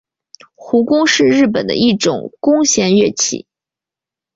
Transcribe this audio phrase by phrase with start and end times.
[0.55, 3.45] 胡弓是日本的一种弓弦乐器。